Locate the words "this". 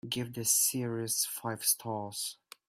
0.33-0.51